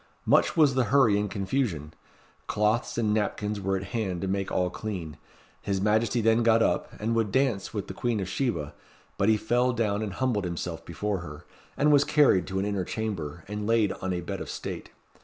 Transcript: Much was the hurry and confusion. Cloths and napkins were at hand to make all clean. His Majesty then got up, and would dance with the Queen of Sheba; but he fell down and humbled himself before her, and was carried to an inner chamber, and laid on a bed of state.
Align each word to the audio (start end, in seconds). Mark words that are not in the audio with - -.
Much 0.25 0.57
was 0.57 0.73
the 0.73 0.85
hurry 0.85 1.15
and 1.19 1.29
confusion. 1.29 1.93
Cloths 2.47 2.97
and 2.97 3.13
napkins 3.13 3.61
were 3.61 3.77
at 3.77 3.83
hand 3.93 4.19
to 4.21 4.27
make 4.27 4.51
all 4.51 4.71
clean. 4.71 5.15
His 5.61 5.79
Majesty 5.79 6.21
then 6.21 6.41
got 6.41 6.63
up, 6.63 6.91
and 6.99 7.13
would 7.13 7.31
dance 7.31 7.71
with 7.71 7.85
the 7.87 7.93
Queen 7.93 8.19
of 8.19 8.27
Sheba; 8.27 8.73
but 9.19 9.29
he 9.29 9.37
fell 9.37 9.73
down 9.73 10.01
and 10.01 10.13
humbled 10.13 10.45
himself 10.45 10.83
before 10.83 11.19
her, 11.19 11.45
and 11.77 11.91
was 11.91 12.03
carried 12.03 12.47
to 12.47 12.57
an 12.57 12.65
inner 12.65 12.83
chamber, 12.83 13.43
and 13.47 13.67
laid 13.67 13.91
on 14.01 14.11
a 14.11 14.21
bed 14.21 14.41
of 14.41 14.49
state. 14.49 14.89